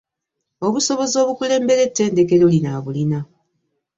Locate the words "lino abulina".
2.53-3.19